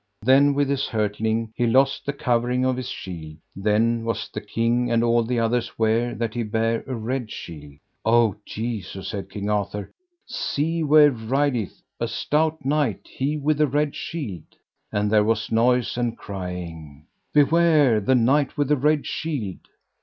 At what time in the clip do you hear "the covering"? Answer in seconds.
2.07-2.65